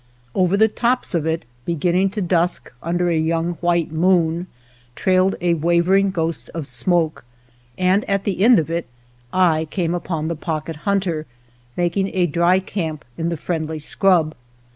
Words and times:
Over 0.33 0.57
the 0.57 0.67
tops 0.67 1.13
of 1.13 1.27
it, 1.27 1.45
be 1.63 1.75
ginning 1.75 2.09
to 2.13 2.23
dusk 2.23 2.73
under 2.81 3.07
a 3.07 3.15
young 3.19 3.53
white 3.61 3.91
moon, 3.91 4.47
trailed 4.95 5.35
a 5.41 5.53
wavering 5.53 6.09
ghost 6.09 6.49
of 6.55 6.65
smoke, 6.65 7.23
and 7.77 8.03
at 8.09 8.23
the 8.23 8.43
end 8.43 8.57
of 8.57 8.71
it 8.71 8.87
I 9.31 9.65
came 9.65 9.93
upon 9.93 10.27
the 10.27 10.35
Pocket 10.35 10.77
Hunter 10.89 11.27
making 11.77 12.09
a 12.15 12.25
dry 12.25 12.57
camp 12.57 13.05
in 13.15 13.29
the 13.29 13.37
friendly 13.37 13.77
scrub. 13.77 14.33